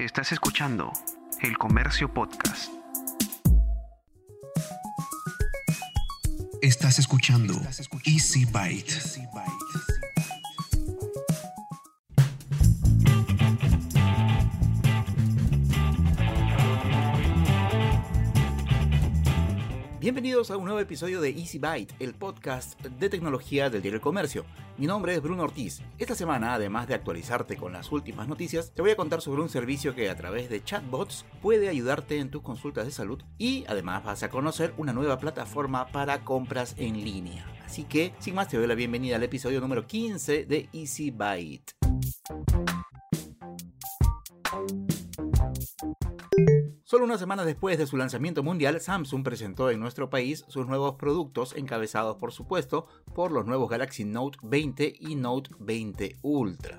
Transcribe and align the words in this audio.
Estás 0.00 0.32
escuchando 0.32 0.94
El 1.42 1.58
Comercio 1.58 2.10
Podcast. 2.14 2.72
Estás 6.62 6.98
escuchando 6.98 7.52
Easy 8.06 8.46
Byte. 8.46 8.94
Bienvenidos 20.00 20.50
a 20.50 20.56
un 20.56 20.64
nuevo 20.64 20.80
episodio 20.80 21.20
de 21.20 21.28
Easy 21.28 21.58
Byte, 21.58 21.94
el 21.98 22.14
podcast 22.14 22.80
de 22.80 23.10
tecnología 23.10 23.68
del 23.68 23.82
diario 23.82 23.96
El 23.96 24.00
Comercio. 24.00 24.46
Mi 24.80 24.86
nombre 24.86 25.14
es 25.14 25.20
Bruno 25.20 25.42
Ortiz. 25.42 25.82
Esta 25.98 26.14
semana, 26.14 26.54
además 26.54 26.88
de 26.88 26.94
actualizarte 26.94 27.58
con 27.58 27.74
las 27.74 27.92
últimas 27.92 28.28
noticias, 28.28 28.72
te 28.74 28.80
voy 28.80 28.92
a 28.92 28.96
contar 28.96 29.20
sobre 29.20 29.42
un 29.42 29.50
servicio 29.50 29.94
que 29.94 30.08
a 30.08 30.16
través 30.16 30.48
de 30.48 30.64
chatbots 30.64 31.26
puede 31.42 31.68
ayudarte 31.68 32.18
en 32.18 32.30
tus 32.30 32.40
consultas 32.40 32.86
de 32.86 32.90
salud 32.90 33.22
y 33.36 33.66
además 33.68 34.02
vas 34.04 34.22
a 34.22 34.30
conocer 34.30 34.72
una 34.78 34.94
nueva 34.94 35.18
plataforma 35.18 35.88
para 35.88 36.24
compras 36.24 36.74
en 36.78 36.94
línea. 37.04 37.44
Así 37.62 37.84
que, 37.84 38.14
sin 38.20 38.34
más, 38.34 38.48
te 38.48 38.56
doy 38.56 38.66
la 38.66 38.74
bienvenida 38.74 39.16
al 39.16 39.22
episodio 39.22 39.60
número 39.60 39.86
15 39.86 40.46
de 40.46 40.70
Easy 40.72 41.10
Byte. 41.10 41.74
Solo 46.90 47.04
unas 47.04 47.20
semanas 47.20 47.46
después 47.46 47.78
de 47.78 47.86
su 47.86 47.96
lanzamiento 47.96 48.42
mundial, 48.42 48.80
Samsung 48.80 49.22
presentó 49.22 49.70
en 49.70 49.78
nuestro 49.78 50.10
país 50.10 50.44
sus 50.48 50.66
nuevos 50.66 50.96
productos, 50.96 51.54
encabezados 51.56 52.16
por 52.16 52.32
supuesto 52.32 52.88
por 53.14 53.30
los 53.30 53.46
nuevos 53.46 53.70
Galaxy 53.70 54.04
Note 54.04 54.38
20 54.42 54.94
y 54.98 55.14
Note 55.14 55.50
20 55.60 56.16
Ultra. 56.22 56.78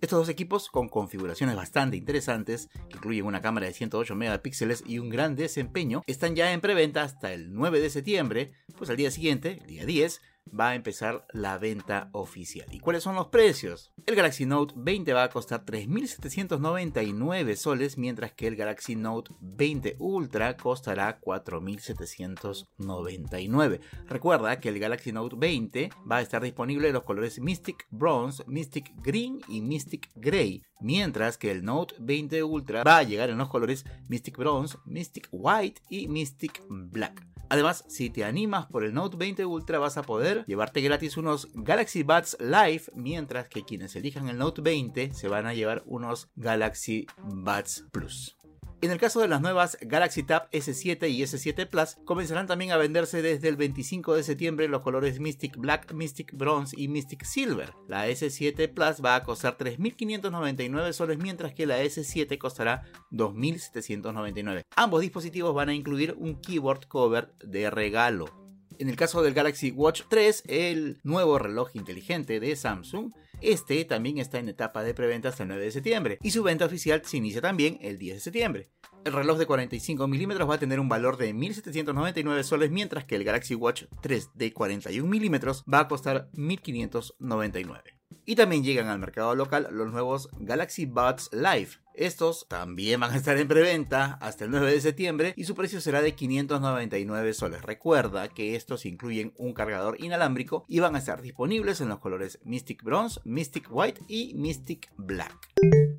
Estos 0.00 0.20
dos 0.20 0.28
equipos, 0.30 0.70
con 0.70 0.88
configuraciones 0.88 1.54
bastante 1.54 1.98
interesantes, 1.98 2.70
que 2.88 2.96
incluyen 2.96 3.26
una 3.26 3.42
cámara 3.42 3.66
de 3.66 3.74
108 3.74 4.14
megapíxeles 4.14 4.84
y 4.86 4.98
un 4.98 5.10
gran 5.10 5.36
desempeño, 5.36 6.02
están 6.06 6.34
ya 6.34 6.54
en 6.54 6.62
preventa 6.62 7.02
hasta 7.02 7.34
el 7.34 7.52
9 7.52 7.80
de 7.80 7.90
septiembre, 7.90 8.52
pues 8.78 8.88
al 8.88 8.96
día 8.96 9.10
siguiente, 9.10 9.58
el 9.60 9.66
día 9.66 9.84
10, 9.84 10.22
va 10.48 10.70
a 10.70 10.74
empezar 10.74 11.26
la 11.32 11.58
venta 11.58 12.08
oficial. 12.12 12.66
¿Y 12.70 12.80
cuáles 12.80 13.02
son 13.02 13.16
los 13.16 13.28
precios? 13.28 13.92
El 14.06 14.16
Galaxy 14.16 14.46
Note 14.46 14.72
20 14.76 15.12
va 15.12 15.24
a 15.24 15.30
costar 15.30 15.64
3.799 15.64 17.56
soles, 17.56 17.98
mientras 17.98 18.32
que 18.32 18.46
el 18.46 18.56
Galaxy 18.56 18.96
Note 18.96 19.30
20 19.40 19.96
Ultra 19.98 20.56
costará 20.56 21.20
4.799. 21.20 23.80
Recuerda 24.08 24.58
que 24.60 24.68
el 24.68 24.78
Galaxy 24.78 25.12
Note 25.12 25.34
20 25.38 25.90
va 26.10 26.18
a 26.18 26.22
estar 26.22 26.42
disponible 26.42 26.88
en 26.88 26.94
los 26.94 27.04
colores 27.04 27.38
Mystic 27.40 27.86
Bronze, 27.90 28.42
Mystic 28.46 28.92
Green 29.02 29.40
y 29.48 29.60
Mystic 29.60 30.10
Gray, 30.14 30.62
mientras 30.80 31.36
que 31.38 31.50
el 31.50 31.64
Note 31.64 31.94
20 32.00 32.42
Ultra 32.42 32.84
va 32.84 32.98
a 32.98 33.04
llegar 33.04 33.30
en 33.30 33.38
los 33.38 33.48
colores 33.48 33.86
Mystic 34.08 34.36
Bronze, 34.36 34.76
Mystic 34.84 35.28
White 35.30 35.80
y 35.88 36.08
Mystic 36.08 36.62
Black. 36.68 37.31
Además, 37.52 37.84
si 37.86 38.08
te 38.08 38.24
animas 38.24 38.64
por 38.64 38.82
el 38.82 38.94
Note 38.94 39.18
20 39.18 39.44
Ultra 39.44 39.78
vas 39.78 39.98
a 39.98 40.02
poder 40.04 40.42
llevarte 40.46 40.80
gratis 40.80 41.18
unos 41.18 41.50
Galaxy 41.52 42.02
Buds 42.02 42.38
Live, 42.40 42.84
mientras 42.94 43.46
que 43.48 43.62
quienes 43.62 43.94
elijan 43.94 44.30
el 44.30 44.38
Note 44.38 44.62
20 44.62 45.12
se 45.12 45.28
van 45.28 45.44
a 45.44 45.52
llevar 45.52 45.82
unos 45.84 46.30
Galaxy 46.34 47.06
Buds 47.18 47.84
Plus. 47.92 48.38
En 48.82 48.90
el 48.90 48.98
caso 48.98 49.20
de 49.20 49.28
las 49.28 49.40
nuevas 49.40 49.78
Galaxy 49.80 50.24
Tab 50.24 50.50
S7 50.50 51.08
y 51.08 51.22
S7 51.22 51.68
Plus, 51.68 51.98
comenzarán 52.04 52.48
también 52.48 52.72
a 52.72 52.76
venderse 52.76 53.22
desde 53.22 53.46
el 53.46 53.54
25 53.54 54.16
de 54.16 54.24
septiembre 54.24 54.66
los 54.66 54.82
colores 54.82 55.20
Mystic 55.20 55.56
Black, 55.56 55.92
Mystic 55.92 56.36
Bronze 56.36 56.74
y 56.76 56.88
Mystic 56.88 57.22
Silver. 57.22 57.74
La 57.86 58.08
S7 58.08 58.74
Plus 58.74 59.00
va 59.00 59.14
a 59.14 59.22
costar 59.22 59.56
3.599 59.56 60.92
soles, 60.94 61.18
mientras 61.18 61.54
que 61.54 61.64
la 61.64 61.80
S7 61.80 62.36
costará 62.38 62.82
2.799. 63.12 64.64
Ambos 64.74 65.00
dispositivos 65.02 65.54
van 65.54 65.68
a 65.68 65.74
incluir 65.74 66.16
un 66.18 66.40
keyboard 66.40 66.88
cover 66.88 67.32
de 67.38 67.70
regalo. 67.70 68.42
En 68.80 68.88
el 68.88 68.96
caso 68.96 69.22
del 69.22 69.32
Galaxy 69.32 69.70
Watch 69.70 70.02
3, 70.08 70.42
el 70.48 70.98
nuevo 71.04 71.38
reloj 71.38 71.70
inteligente 71.74 72.40
de 72.40 72.56
Samsung, 72.56 73.12
este 73.42 73.84
también 73.84 74.18
está 74.18 74.38
en 74.38 74.48
etapa 74.48 74.82
de 74.82 74.94
preventa 74.94 75.28
hasta 75.28 75.42
el 75.42 75.48
9 75.48 75.64
de 75.64 75.70
septiembre 75.70 76.18
y 76.22 76.30
su 76.30 76.42
venta 76.42 76.64
oficial 76.64 77.02
se 77.04 77.16
inicia 77.16 77.40
también 77.40 77.78
el 77.80 77.98
10 77.98 78.14
de 78.14 78.20
septiembre. 78.20 78.70
El 79.04 79.12
reloj 79.12 79.36
de 79.38 79.46
45 79.46 80.06
milímetros 80.06 80.48
va 80.48 80.54
a 80.54 80.58
tener 80.60 80.78
un 80.78 80.88
valor 80.88 81.16
de 81.16 81.34
1.799 81.34 82.42
soles, 82.44 82.70
mientras 82.70 83.04
que 83.04 83.16
el 83.16 83.24
Galaxy 83.24 83.56
Watch 83.56 83.84
3 84.00 84.30
de 84.34 84.52
41 84.52 85.08
milímetros 85.08 85.64
va 85.72 85.80
a 85.80 85.88
costar 85.88 86.30
1.599. 86.34 87.82
Y 88.24 88.36
también 88.36 88.62
llegan 88.62 88.86
al 88.86 89.00
mercado 89.00 89.34
local 89.34 89.66
los 89.72 89.90
nuevos 89.90 90.28
Galaxy 90.38 90.86
Buds 90.86 91.30
Live. 91.32 91.81
Estos 91.94 92.46
también 92.48 93.00
van 93.00 93.12
a 93.12 93.16
estar 93.16 93.36
en 93.36 93.48
preventa 93.48 94.18
hasta 94.20 94.44
el 94.44 94.50
9 94.50 94.72
de 94.72 94.80
septiembre 94.80 95.34
y 95.36 95.44
su 95.44 95.54
precio 95.54 95.80
será 95.80 96.00
de 96.00 96.14
599 96.14 97.34
soles. 97.34 97.62
Recuerda 97.62 98.28
que 98.28 98.56
estos 98.56 98.86
incluyen 98.86 99.34
un 99.36 99.52
cargador 99.52 99.96
inalámbrico 100.02 100.64
y 100.68 100.80
van 100.80 100.94
a 100.94 100.98
estar 100.98 101.20
disponibles 101.20 101.80
en 101.80 101.88
los 101.88 101.98
colores 101.98 102.38
Mystic 102.44 102.82
Bronze, 102.82 103.20
Mystic 103.24 103.68
White 103.70 104.00
y 104.08 104.34
Mystic 104.34 104.90
Black. 104.96 105.50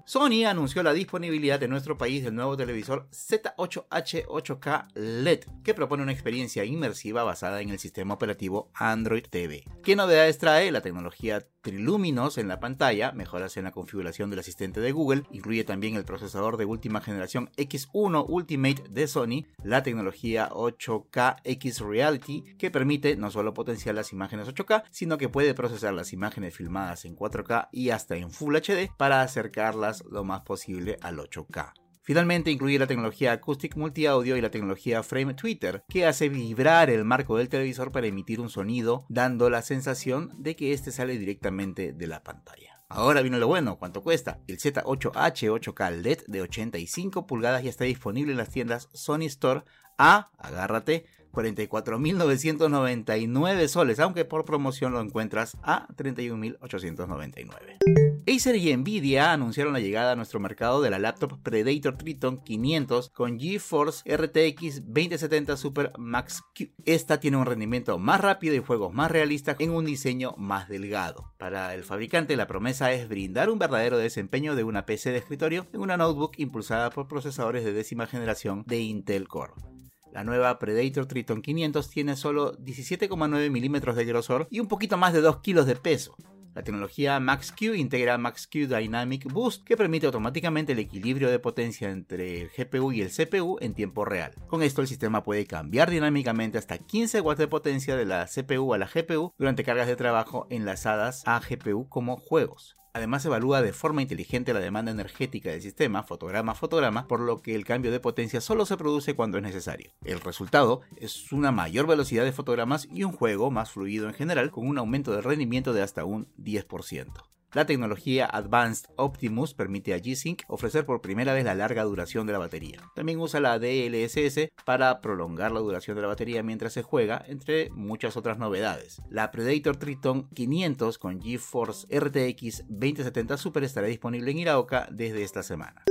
Sony 0.05 0.45
anunció 0.45 0.83
la 0.83 0.93
disponibilidad 0.93 1.61
en 1.63 1.69
nuestro 1.69 1.97
país 1.97 2.23
del 2.23 2.35
nuevo 2.35 2.57
televisor 2.57 3.07
Z8H 3.11 4.25
8K 4.25 4.87
LED, 4.95 5.45
que 5.63 5.73
propone 5.73 6.03
una 6.03 6.11
experiencia 6.11 6.65
inmersiva 6.65 7.23
basada 7.23 7.61
en 7.61 7.69
el 7.69 7.79
sistema 7.79 8.15
operativo 8.15 8.69
Android 8.73 9.25
TV. 9.29 9.63
¿Qué 9.83 9.95
novedades 9.95 10.37
trae? 10.37 10.71
La 10.71 10.81
tecnología 10.81 11.45
Triluminos 11.61 12.37
en 12.37 12.49
la 12.49 12.59
pantalla, 12.59 13.13
mejoras 13.13 13.55
en 13.55 13.63
la 13.63 13.71
configuración 13.71 14.29
del 14.29 14.39
asistente 14.39 14.81
de 14.81 14.91
Google, 14.91 15.23
incluye 15.31 15.63
también 15.63 15.82
el 15.83 16.05
procesador 16.05 16.55
de 16.55 16.65
última 16.65 17.01
generación 17.01 17.49
X1 17.57 18.25
Ultimate 18.27 18.83
de 18.89 19.07
Sony, 19.07 19.45
la 19.63 19.83
tecnología 19.83 20.49
8K 20.49 21.41
X 21.43 21.79
Reality, 21.81 22.55
que 22.57 22.71
permite 22.71 23.17
no 23.17 23.29
solo 23.29 23.53
potenciar 23.53 23.95
las 23.95 24.13
imágenes 24.13 24.47
8K, 24.47 24.85
sino 24.91 25.17
que 25.17 25.29
puede 25.29 25.53
procesar 25.53 25.93
las 25.93 26.13
imágenes 26.13 26.55
filmadas 26.55 27.03
en 27.03 27.15
4K 27.15 27.67
y 27.71 27.89
hasta 27.89 28.15
en 28.15 28.31
Full 28.31 28.55
HD 28.55 28.89
para 28.97 29.21
acercarlas 29.21 30.03
lo 30.09 30.23
más 30.23 30.41
posible 30.41 30.97
al 31.01 31.17
8K. 31.17 31.73
Finalmente 32.01 32.51
incluye 32.51 32.77
la 32.77 32.87
tecnología 32.87 33.31
Acoustic 33.31 33.77
Multi-Audio 33.77 34.35
y 34.35 34.41
la 34.41 34.51
tecnología 34.51 35.03
Frame 35.03 35.35
Tweeter, 35.35 35.83
que 35.87 36.05
hace 36.05 36.27
vibrar 36.27 36.89
el 36.89 37.05
marco 37.05 37.37
del 37.37 37.47
televisor 37.47 37.93
para 37.93 38.07
emitir 38.07 38.41
un 38.41 38.49
sonido, 38.49 39.05
dando 39.07 39.49
la 39.49 39.61
sensación 39.61 40.31
de 40.37 40.57
que 40.57 40.73
este 40.73 40.91
sale 40.91 41.17
directamente 41.17 41.93
de 41.93 42.07
la 42.07 42.21
pantalla. 42.21 42.72
Ahora 42.95 43.23
vino 43.23 43.39
lo 43.39 43.47
bueno, 43.47 43.79
¿cuánto 43.79 44.03
cuesta? 44.03 44.39
El 44.45 44.59
Z8H 44.59 45.49
8K 45.49 46.01
LED 46.03 46.19
de 46.27 46.43
85 46.43 47.25
pulgadas 47.25 47.63
ya 47.63 47.71
está 47.71 47.85
disponible 47.85 48.33
en 48.33 48.37
las 48.37 48.51
tiendas 48.51 48.89
Sony 48.93 49.23
Store 49.23 49.63
a, 49.97 50.29
agárrate, 50.37 51.07
44.999 51.33 53.67
soles, 53.67 53.99
aunque 53.99 54.23
por 54.23 54.45
promoción 54.45 54.93
lo 54.93 55.01
encuentras 55.01 55.57
a 55.63 55.87
31.899. 55.95 57.79
Acer 58.25 58.55
y 58.55 58.75
Nvidia 58.75 59.33
anunciaron 59.33 59.73
la 59.73 59.79
llegada 59.79 60.13
a 60.13 60.15
nuestro 60.15 60.39
mercado 60.39 60.81
de 60.81 60.89
la 60.89 60.99
laptop 60.99 61.41
Predator 61.43 61.97
Triton 61.97 62.41
500 62.43 63.09
con 63.09 63.39
GeForce 63.39 64.15
RTX 64.15 64.85
2070 64.85 65.57
Super 65.57 65.91
Max 65.97 66.41
Q. 66.55 66.69
Esta 66.85 67.19
tiene 67.19 67.37
un 67.37 67.45
rendimiento 67.45 67.97
más 67.97 68.21
rápido 68.21 68.55
y 68.55 68.59
juegos 68.59 68.93
más 68.93 69.11
realistas 69.11 69.57
en 69.59 69.71
un 69.71 69.85
diseño 69.85 70.35
más 70.37 70.69
delgado. 70.69 71.33
Para 71.37 71.73
el 71.73 71.83
fabricante 71.83 72.37
la 72.37 72.47
promesa 72.47 72.93
es 72.93 73.09
brindar 73.09 73.49
un 73.49 73.59
verdadero 73.59 73.97
desempeño 73.97 74.55
de 74.55 74.63
una 74.63 74.85
PC 74.85 75.11
de 75.11 75.17
escritorio 75.17 75.67
en 75.73 75.81
una 75.81 75.97
notebook 75.97 76.35
impulsada 76.37 76.91
por 76.91 77.07
procesadores 77.07 77.65
de 77.65 77.73
décima 77.73 78.05
generación 78.05 78.63
de 78.67 78.81
Intel 78.81 79.27
Core. 79.27 79.72
La 80.13 80.23
nueva 80.23 80.59
Predator 80.59 81.07
Triton 81.07 81.41
500 81.41 81.89
tiene 81.89 82.15
solo 82.15 82.55
17,9 82.59 83.49
milímetros 83.49 83.95
de 83.95 84.05
grosor 84.05 84.47
y 84.51 84.59
un 84.59 84.67
poquito 84.67 84.95
más 84.95 85.11
de 85.11 85.21
2 85.21 85.37
kilos 85.37 85.65
de 85.65 85.75
peso. 85.75 86.15
La 86.53 86.61
tecnología 86.61 87.19
Max-Q 87.19 87.73
integra 87.73 88.19
Max-Q 88.19 88.67
Dynamic 88.67 89.25
Boost 89.33 89.63
que 89.63 89.75
permite 89.75 90.05
automáticamente 90.05 90.73
el 90.73 90.79
equilibrio 90.79 91.31
de 91.31 91.39
potencia 91.39 91.89
entre 91.89 92.41
el 92.41 92.51
GPU 92.55 92.91
y 92.91 93.01
el 93.01 93.09
CPU 93.09 93.57
en 93.59 93.73
tiempo 93.73 94.05
real. 94.05 94.35
Con 94.45 94.61
esto 94.61 94.81
el 94.81 94.87
sistema 94.87 95.23
puede 95.23 95.47
cambiar 95.47 95.89
dinámicamente 95.89 96.59
hasta 96.59 96.77
15 96.77 97.21
watts 97.21 97.39
de 97.39 97.47
potencia 97.47 97.95
de 97.95 98.05
la 98.05 98.27
CPU 98.27 98.75
a 98.75 98.77
la 98.77 98.87
GPU 98.93 99.33
durante 99.39 99.63
cargas 99.63 99.87
de 99.87 99.95
trabajo 99.95 100.45
enlazadas 100.51 101.23
a 101.25 101.39
GPU 101.39 101.89
como 101.89 102.17
juegos. 102.17 102.77
Además 102.95 103.25
evalúa 103.25 103.63
de 103.63 103.73
forma 103.73 104.03
inteligente 104.03 104.53
la 104.53 104.59
demanda 104.59 104.91
energética 104.91 105.49
del 105.49 105.63
sistema, 105.63 106.03
fotograma 106.03 106.51
a 106.51 106.55
fotograma, 106.55 107.07
por 107.07 107.21
lo 107.21 107.41
que 107.41 107.55
el 107.55 107.65
cambio 107.65 107.91
de 107.91 107.99
potencia 107.99 108.39
solo 108.39 108.67
se 108.67 108.77
produce 108.77 109.15
cuando 109.15 109.37
es 109.39 109.43
necesario. 109.43 109.93
El 110.05 110.19
resultado 110.19 110.81
es 110.97 111.31
una 111.31 111.51
mayor 111.51 111.87
velocidad 111.87 112.23
de 112.23 112.31
fotogramas 112.31 112.87
y 112.91 113.03
un 113.03 113.11
juego 113.11 113.49
más 113.49 113.71
fluido 113.71 114.07
en 114.07 114.13
general, 114.13 114.51
con 114.51 114.67
un 114.67 114.77
aumento 114.77 115.11
de 115.11 115.21
rendimiento 115.21 115.73
de 115.73 115.81
hasta 115.81 116.05
un 116.05 116.27
10%. 116.37 117.32
La 117.53 117.67
tecnología 117.67 118.25
Advanced 118.25 118.89
Optimus 118.95 119.53
permite 119.53 119.93
a 119.93 119.99
G-Sync 119.99 120.41
ofrecer 120.47 120.85
por 120.85 121.01
primera 121.01 121.33
vez 121.33 121.45
la 121.45 121.53
larga 121.53 121.83
duración 121.83 122.25
de 122.25 122.33
la 122.33 122.39
batería. 122.39 122.79
También 122.95 123.19
usa 123.19 123.39
la 123.39 123.59
DLSS 123.59 124.49
para 124.65 125.01
prolongar 125.01 125.51
la 125.51 125.59
duración 125.59 125.95
de 125.95 126.01
la 126.01 126.07
batería 126.07 126.41
mientras 126.41 126.73
se 126.73 126.81
juega, 126.81 127.23
entre 127.27 127.69
muchas 127.69 128.17
otras 128.17 128.39
novedades. 128.39 129.03
La 129.07 129.29
Predator 129.29 129.77
Triton 129.77 130.29
500 130.29 130.97
con 130.97 131.21
GeForce 131.21 131.87
RTX 131.95 132.63
2070 132.69 133.37
Super 133.37 133.63
estará 133.63 133.85
disponible 133.85 134.31
en 134.31 134.39
Iraoka 134.39 134.87
desde 134.91 135.21
esta 135.21 135.43
semana. 135.43 135.83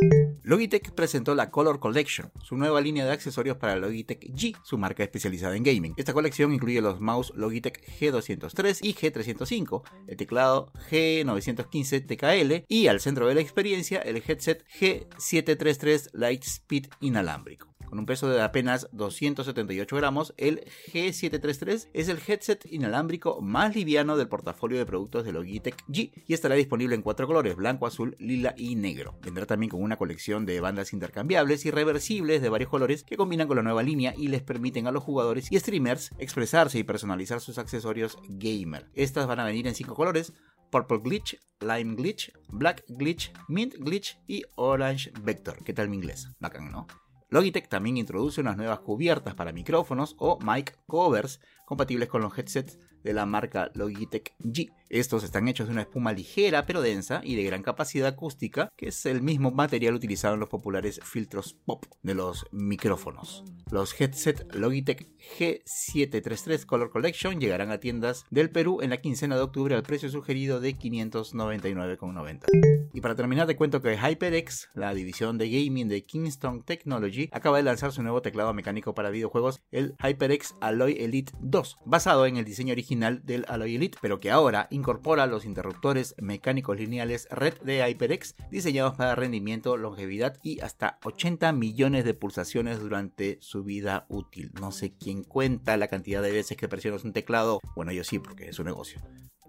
Logitech 0.42 0.92
presentó 0.92 1.34
la 1.34 1.50
Color 1.50 1.80
Collection, 1.80 2.30
su 2.42 2.56
nueva 2.56 2.80
línea 2.80 3.04
de 3.04 3.12
accesorios 3.12 3.56
para 3.56 3.76
Logitech 3.76 4.20
G, 4.32 4.56
su 4.64 4.78
marca 4.78 5.02
especializada 5.02 5.56
en 5.56 5.62
gaming. 5.62 5.94
Esta 5.96 6.12
colección 6.12 6.52
incluye 6.52 6.80
los 6.80 7.00
mouse 7.00 7.32
Logitech 7.34 7.84
G203 8.00 8.78
y 8.82 8.94
G305, 8.94 9.82
el 10.08 10.16
teclado 10.16 10.72
G915 10.90 12.06
TKL 12.06 12.64
y 12.68 12.86
al 12.86 13.00
centro 13.00 13.26
de 13.26 13.34
la 13.34 13.40
experiencia 13.40 13.98
el 14.00 14.22
headset 14.26 14.64
G733 14.80 16.10
Lightspeed 16.12 16.86
inalámbrico. 17.00 17.71
Con 17.92 17.98
un 17.98 18.06
peso 18.06 18.26
de 18.30 18.40
apenas 18.40 18.88
278 18.92 19.96
gramos, 19.96 20.32
el 20.38 20.64
G733 20.94 21.90
es 21.92 22.08
el 22.08 22.18
headset 22.26 22.64
inalámbrico 22.72 23.42
más 23.42 23.76
liviano 23.76 24.16
del 24.16 24.28
portafolio 24.28 24.78
de 24.78 24.86
productos 24.86 25.26
de 25.26 25.32
Logitech 25.32 25.76
G 25.88 26.10
y 26.26 26.32
estará 26.32 26.54
disponible 26.54 26.94
en 26.94 27.02
cuatro 27.02 27.26
colores, 27.26 27.54
blanco, 27.54 27.86
azul, 27.86 28.16
lila 28.18 28.54
y 28.56 28.76
negro. 28.76 29.18
Vendrá 29.20 29.44
también 29.44 29.68
con 29.68 29.82
una 29.82 29.98
colección 29.98 30.46
de 30.46 30.58
bandas 30.62 30.94
intercambiables 30.94 31.66
y 31.66 31.70
reversibles 31.70 32.40
de 32.40 32.48
varios 32.48 32.70
colores 32.70 33.04
que 33.04 33.18
combinan 33.18 33.46
con 33.46 33.58
la 33.58 33.62
nueva 33.62 33.82
línea 33.82 34.14
y 34.16 34.28
les 34.28 34.42
permiten 34.42 34.86
a 34.86 34.90
los 34.90 35.04
jugadores 35.04 35.52
y 35.52 35.60
streamers 35.60 36.12
expresarse 36.16 36.78
y 36.78 36.84
personalizar 36.84 37.42
sus 37.42 37.58
accesorios 37.58 38.16
gamer. 38.26 38.88
Estas 38.94 39.26
van 39.26 39.40
a 39.40 39.44
venir 39.44 39.66
en 39.66 39.74
cinco 39.74 39.94
colores, 39.94 40.32
Purple 40.70 41.00
Glitch, 41.04 41.38
Lime 41.60 41.94
Glitch, 41.96 42.32
Black 42.48 42.84
Glitch, 42.88 43.34
Mint 43.48 43.74
Glitch 43.74 44.18
y 44.26 44.44
Orange 44.54 45.12
Vector. 45.20 45.62
¿Qué 45.62 45.74
tal 45.74 45.90
mi 45.90 45.96
inglés? 45.96 46.30
Bacán, 46.40 46.72
¿no? 46.72 46.86
Logitech 47.32 47.66
también 47.66 47.96
introduce 47.96 48.42
unas 48.42 48.58
nuevas 48.58 48.80
cubiertas 48.80 49.34
para 49.34 49.52
micrófonos 49.52 50.16
o 50.18 50.38
mic 50.44 50.78
covers 50.86 51.40
compatibles 51.64 52.10
con 52.10 52.20
los 52.20 52.36
headsets 52.36 52.78
de 53.02 53.14
la 53.14 53.24
marca 53.24 53.70
Logitech 53.72 54.34
G. 54.40 54.70
Estos 54.92 55.24
están 55.24 55.48
hechos 55.48 55.68
de 55.68 55.72
una 55.72 55.80
espuma 55.80 56.12
ligera 56.12 56.66
pero 56.66 56.82
densa 56.82 57.22
y 57.24 57.34
de 57.34 57.44
gran 57.44 57.62
capacidad 57.62 58.08
acústica, 58.08 58.68
que 58.76 58.88
es 58.88 59.06
el 59.06 59.22
mismo 59.22 59.50
material 59.50 59.94
utilizado 59.94 60.34
en 60.34 60.40
los 60.40 60.50
populares 60.50 61.00
filtros 61.02 61.56
pop 61.64 61.86
de 62.02 62.14
los 62.14 62.44
micrófonos. 62.52 63.42
Los 63.70 63.98
headset 63.98 64.54
Logitech 64.54 65.08
G733 65.38 66.66
Color 66.66 66.90
Collection 66.90 67.40
llegarán 67.40 67.70
a 67.70 67.80
tiendas 67.80 68.26
del 68.28 68.50
Perú 68.50 68.82
en 68.82 68.90
la 68.90 68.98
quincena 68.98 69.36
de 69.36 69.40
octubre 69.40 69.74
al 69.74 69.82
precio 69.82 70.10
sugerido 70.10 70.60
de 70.60 70.76
599,90. 70.76 72.90
Y 72.92 73.00
para 73.00 73.14
terminar 73.14 73.46
te 73.46 73.56
cuento 73.56 73.80
que 73.80 73.96
HyperX, 73.96 74.68
la 74.74 74.92
división 74.92 75.38
de 75.38 75.48
gaming 75.48 75.88
de 75.88 76.04
Kingston 76.04 76.64
Technology, 76.64 77.30
acaba 77.32 77.56
de 77.56 77.62
lanzar 77.62 77.92
su 77.92 78.02
nuevo 78.02 78.20
teclado 78.20 78.52
mecánico 78.52 78.94
para 78.94 79.08
videojuegos, 79.08 79.62
el 79.70 79.94
HyperX 80.02 80.54
Alloy 80.60 80.98
Elite 81.00 81.32
2, 81.40 81.78
basado 81.86 82.26
en 82.26 82.36
el 82.36 82.44
diseño 82.44 82.72
original 82.72 83.24
del 83.24 83.46
Alloy 83.48 83.76
Elite, 83.76 83.96
pero 84.02 84.20
que 84.20 84.30
ahora 84.30 84.68
incorpora 84.82 85.28
los 85.28 85.44
interruptores 85.44 86.16
mecánicos 86.18 86.76
lineales 86.76 87.28
Red 87.30 87.60
de 87.62 87.86
HyperX 87.86 88.34
diseñados 88.50 88.96
para 88.96 89.14
rendimiento, 89.14 89.76
longevidad 89.76 90.38
y 90.42 90.58
hasta 90.58 90.98
80 91.04 91.52
millones 91.52 92.04
de 92.04 92.14
pulsaciones 92.14 92.80
durante 92.80 93.38
su 93.40 93.62
vida 93.62 94.06
útil. 94.08 94.50
No 94.60 94.72
sé 94.72 94.92
quién 94.98 95.22
cuenta 95.22 95.76
la 95.76 95.86
cantidad 95.86 96.20
de 96.20 96.32
veces 96.32 96.56
que 96.56 96.68
presionas 96.68 97.04
un 97.04 97.12
teclado. 97.12 97.60
Bueno, 97.76 97.92
yo 97.92 98.02
sí, 98.02 98.18
porque 98.18 98.48
es 98.48 98.58
un 98.58 98.66
negocio. 98.66 99.00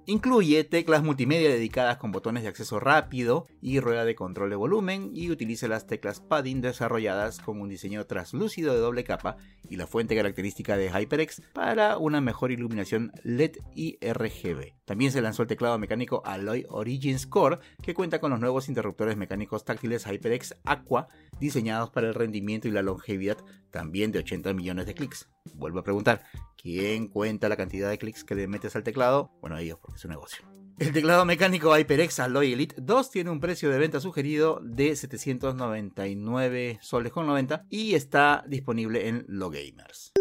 Incluye 0.06 0.66
teclas 0.66 1.02
multimedia 1.02 1.50
dedicadas 1.50 1.96
con 1.96 2.12
botones 2.12 2.44
de 2.44 2.50
acceso 2.50 2.82
rápido 2.82 3.48
y 3.62 3.80
rueda 3.80 4.04
de 4.04 4.16
control 4.16 4.50
de 4.50 4.58
volumen 4.58 5.12
y 5.14 5.32
utiliza 5.32 5.70
las 5.70 5.88
teclas 5.88 6.20
padding 6.20 6.60
desarrolladas 6.60 7.40
con 7.40 7.62
un 7.62 7.70
diseño 7.70 8.06
translúcido 8.06 8.74
de 8.74 8.82
doble 8.82 9.06
capa 9.06 9.38
y 9.70 9.78
la 9.78 9.88
fuente 9.88 10.14
característica 10.14 10.76
de 10.76 10.90
HyperX 10.90 11.42
para 11.54 11.98
una 11.98 12.20
mejor 12.20 12.52
iluminación 12.52 13.14
LED 13.24 13.60
y 13.76 13.98
RGB. 14.06 14.74
También 14.84 15.14
se 15.14 15.22
lanzó 15.22 15.44
el 15.44 15.48
teclado 15.48 15.80
mecánico 15.80 16.22
Alloy 16.26 16.66
Origins 16.68 17.26
Core 17.26 17.60
que 17.82 17.94
cuenta 17.94 18.20
con 18.20 18.32
los 18.32 18.42
nuevos 18.42 18.68
interruptores 18.68 19.16
mecánicos 19.16 19.64
táctiles 19.64 20.06
HyperX 20.06 20.58
Aqua 20.66 21.08
diseñados 21.40 21.90
para 21.90 22.08
el 22.08 22.14
rendimiento 22.14 22.68
y 22.68 22.72
la 22.72 22.82
longevidad 22.82 23.38
también 23.72 24.12
de 24.12 24.20
80 24.20 24.54
millones 24.54 24.86
de 24.86 24.94
clics. 24.94 25.30
Vuelvo 25.56 25.80
a 25.80 25.84
preguntar, 25.84 26.24
¿quién 26.62 27.08
cuenta 27.08 27.50
la 27.50 27.58
cantidad 27.58 27.90
de 27.90 27.98
clics 27.98 28.24
que 28.24 28.36
le 28.36 28.48
metes 28.48 28.76
al 28.76 28.84
teclado? 28.84 29.32
Bueno, 29.42 29.58
ellos, 29.58 29.80
porque 29.82 29.98
es 29.98 30.06
un 30.06 30.12
negocio. 30.12 30.46
El 30.80 30.92
teclado 30.92 31.24
mecánico 31.24 31.76
HyperX 31.78 32.20
Alloy 32.20 32.54
Elite 32.54 32.76
2 32.80 33.12
tiene 33.12 33.30
un 33.30 33.40
precio 33.40 33.70
de 33.70 33.78
venta 33.78 34.00
sugerido 34.00 34.60
de 34.64 34.96
799 34.96 36.80
soles 36.82 37.12
con 37.12 37.28
90 37.28 37.66
y 37.70 37.94
está 37.94 38.44
disponible 38.48 39.08
en 39.08 39.24
Logamers. 39.28 40.14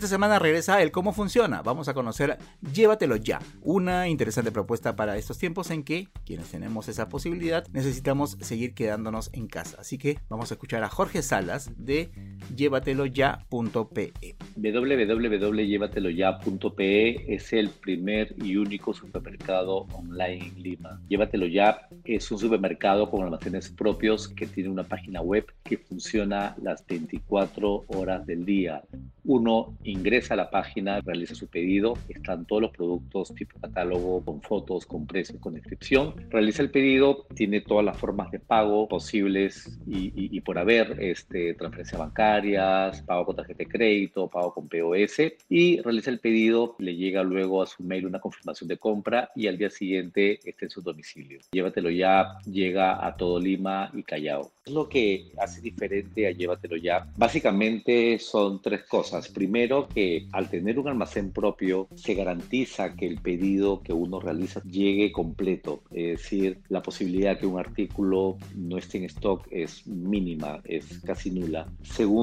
Esta 0.00 0.08
semana 0.08 0.38
regresa 0.38 0.80
el 0.80 0.92
cómo 0.92 1.12
funciona. 1.12 1.60
Vamos 1.60 1.88
a 1.88 1.92
conocer 1.92 2.38
Llévatelo 2.72 3.16
ya, 3.16 3.38
una 3.60 4.08
interesante 4.08 4.50
propuesta 4.50 4.96
para 4.96 5.18
estos 5.18 5.36
tiempos 5.36 5.70
en 5.70 5.84
que 5.84 6.08
quienes 6.24 6.48
tenemos 6.48 6.88
esa 6.88 7.10
posibilidad 7.10 7.66
necesitamos 7.68 8.38
seguir 8.40 8.72
quedándonos 8.72 9.28
en 9.34 9.46
casa. 9.46 9.76
Así 9.78 9.98
que 9.98 10.18
vamos 10.30 10.50
a 10.50 10.54
escuchar 10.54 10.82
a 10.84 10.88
Jorge 10.88 11.20
Salas 11.20 11.70
de 11.76 12.12
llévateloya.pe. 12.56 14.12
www.llévateloya.pe 14.56 17.34
es 17.34 17.52
el 17.52 17.70
primer 17.70 18.34
y 18.42 18.56
único 18.56 18.92
supermercado 18.92 19.86
online 19.92 20.46
en 20.46 20.62
Lima. 20.62 21.00
Llévatelo 21.08 21.46
ya 21.46 21.88
es 22.04 22.30
un 22.30 22.38
supermercado 22.38 23.10
con 23.10 23.24
almacenes 23.24 23.70
propios 23.70 24.28
que 24.28 24.46
tiene 24.46 24.68
una 24.68 24.84
página 24.84 25.20
web 25.20 25.46
que 25.64 25.78
funciona 25.78 26.54
las 26.62 26.86
24 26.86 27.84
horas 27.88 28.26
del 28.26 28.44
día. 28.44 28.82
Uno 29.24 29.76
ingresa 29.84 30.34
a 30.34 30.36
la 30.36 30.50
página, 30.50 31.00
realiza 31.00 31.34
su 31.34 31.46
pedido, 31.46 31.94
están 32.08 32.46
todos 32.46 32.62
los 32.62 32.70
productos 32.72 33.34
tipo 33.34 33.58
catálogo, 33.60 34.24
con 34.24 34.42
fotos, 34.42 34.86
con 34.86 35.06
precios, 35.06 35.38
con 35.40 35.54
descripción. 35.54 36.14
Realiza 36.30 36.62
el 36.62 36.70
pedido, 36.70 37.26
tiene 37.34 37.60
todas 37.60 37.84
las 37.84 37.96
formas 37.96 38.30
de 38.30 38.40
pago 38.40 38.88
posibles 38.88 39.78
y, 39.86 40.40
por 40.40 40.58
haber, 40.58 40.96
este, 41.00 41.54
transferencias 41.54 42.00
bancarias, 42.30 43.02
pago 43.02 43.26
con 43.26 43.36
tarjeta 43.36 43.58
de 43.58 43.68
crédito, 43.68 44.28
pago 44.28 44.54
con 44.54 44.68
POS 44.68 45.32
y 45.48 45.80
realiza 45.80 46.10
el 46.10 46.20
pedido, 46.20 46.76
le 46.78 46.94
llega 46.94 47.22
luego 47.22 47.62
a 47.62 47.66
su 47.66 47.82
mail 47.82 48.06
una 48.06 48.20
confirmación 48.20 48.68
de 48.68 48.78
compra 48.78 49.30
y 49.34 49.46
al 49.48 49.58
día 49.58 49.70
siguiente 49.70 50.38
está 50.44 50.66
en 50.66 50.70
su 50.70 50.82
domicilio. 50.82 51.40
Llévatelo 51.52 51.90
ya, 51.90 52.38
llega 52.44 53.04
a 53.04 53.16
todo 53.16 53.40
Lima 53.40 53.90
y 53.94 54.02
Callao. 54.02 54.52
Lo 54.66 54.88
que 54.88 55.32
hace 55.38 55.60
diferente 55.60 56.26
a 56.26 56.30
Llévatelo 56.30 56.76
ya, 56.76 57.06
básicamente 57.16 58.18
son 58.18 58.62
tres 58.62 58.84
cosas. 58.84 59.28
Primero, 59.28 59.88
que 59.88 60.26
al 60.32 60.48
tener 60.48 60.78
un 60.78 60.88
almacén 60.88 61.32
propio 61.32 61.88
se 61.94 62.14
garantiza 62.14 62.94
que 62.94 63.06
el 63.06 63.20
pedido 63.20 63.82
que 63.82 63.92
uno 63.92 64.20
realiza 64.20 64.62
llegue 64.62 65.10
completo, 65.10 65.82
es 65.90 66.20
decir, 66.20 66.58
la 66.68 66.82
posibilidad 66.82 67.34
de 67.34 67.38
que 67.38 67.46
un 67.46 67.58
artículo 67.58 68.38
no 68.54 68.78
esté 68.78 68.98
en 68.98 69.04
stock 69.04 69.46
es 69.50 69.86
mínima, 69.86 70.60
es 70.64 71.00
casi 71.00 71.30
nula. 71.30 71.66
Segundo, 71.82 72.19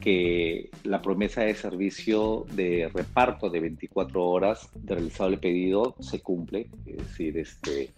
que 0.00 0.70
la 0.84 1.02
promesa 1.02 1.42
de 1.42 1.54
servicio 1.54 2.46
de 2.52 2.90
reparto 2.92 3.50
de 3.50 3.60
24 3.60 4.24
horas 4.24 4.70
de 4.74 4.94
realizado 4.94 5.30
el 5.30 5.38
pedido 5.38 5.96
se 6.00 6.20
cumple, 6.20 6.70
es 6.86 6.96
decir, 6.96 7.36
este, 7.36 7.90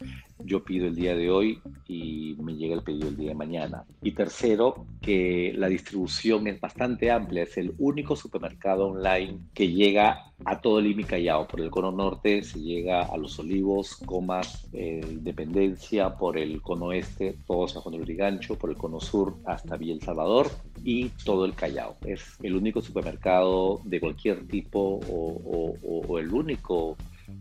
yo 0.45 0.65
pido 0.65 0.87
el 0.87 0.95
día 0.95 1.15
de 1.15 1.31
hoy 1.31 1.61
y 1.87 2.37
me 2.41 2.55
llega 2.55 2.75
el 2.75 2.83
pedido 2.83 3.09
el 3.09 3.17
día 3.17 3.31
de 3.31 3.35
mañana. 3.35 3.85
Y 4.03 4.13
tercero, 4.13 4.87
que 5.01 5.53
la 5.57 5.69
distribución 5.69 6.47
es 6.47 6.61
bastante 6.61 7.11
amplia, 7.11 7.43
es 7.43 7.57
el 7.57 7.75
único 7.79 8.17
supermercado 8.17 8.89
online 8.89 9.39
que 9.55 9.73
llega 9.73 10.33
a 10.45 10.61
todo 10.61 10.81
Lima 10.81 11.03
y 11.03 11.05
Callao. 11.05 11.47
Por 11.47 11.61
el 11.61 11.71
cono 11.71 11.93
norte 11.93 12.43
se 12.43 12.61
llega 12.61 13.03
a 13.03 13.17
Los 13.17 13.39
Olivos, 13.39 13.97
Comas, 14.07 14.69
eh, 14.73 15.01
Independencia, 15.11 16.17
por 16.17 16.39
el 16.39 16.63
cono 16.63 16.93
este, 16.93 17.37
todo 17.47 17.69
San 17.69 17.83
Juan 17.83 17.97
de 17.97 18.03
Urigancho, 18.03 18.57
por 18.57 18.71
el 18.71 18.77
cono 18.77 19.01
sur 19.01 19.37
hasta 19.45 19.77
Villa 19.77 19.95
El 19.95 20.03
Salvador 20.03 20.51
y 20.85 21.09
todo 21.25 21.45
el 21.45 21.55
Callao. 21.55 21.97
Es 22.05 22.37
el 22.43 22.57
único 22.57 22.81
supermercado 22.81 23.81
de 23.85 24.01
cualquier 24.01 24.47
tipo 24.47 25.01
o 25.09 26.19
el 26.19 26.33
único 26.33 26.97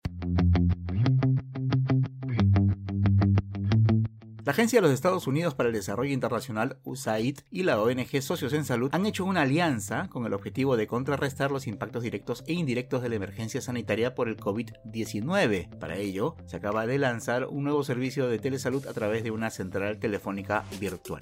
La 4.45 4.53
Agencia 4.53 4.79
de 4.79 4.83
los 4.83 4.95
Estados 4.95 5.27
Unidos 5.27 5.55
para 5.55 5.69
el 5.69 5.75
Desarrollo 5.75 6.13
Internacional, 6.13 6.79
USAID, 6.85 7.41
y 7.51 7.63
la 7.63 7.79
ONG 7.79 8.23
Socios 8.23 8.55
en 8.55 8.65
Salud 8.65 8.89
han 8.93 9.05
hecho 9.05 9.27
una 9.27 9.43
alianza 9.43 10.09
con 10.09 10.25
el 10.25 10.33
objetivo 10.33 10.79
de 10.79 10.87
contrarrestar 10.87 11.51
los 11.51 11.67
impactos 11.67 12.03
directos 12.03 12.43
e 12.47 12.55
indirectos 12.55 13.03
de 13.03 13.11
la 13.11 13.17
emergencia 13.17 13.61
sanitaria 13.61 14.15
por 14.15 14.29
el 14.29 14.39
COVID-19. 14.39 15.79
Para 15.79 15.97
ello, 15.97 16.37
se 16.47 16.57
acaba 16.57 16.87
de 16.87 16.99
lanzar 16.99 17.49
un 17.49 17.65
nuevo 17.65 17.85
servicio 17.85 18.29
de 18.29 18.39
telesalud 18.39 18.87
a 18.87 18.95
través 18.95 19.25
de 19.25 19.31
una 19.31 19.51
central 19.51 19.99
telefónica 19.99 20.65
virtual. 20.81 21.21